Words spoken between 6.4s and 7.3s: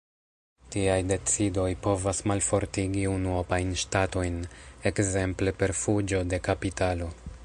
kapitalo.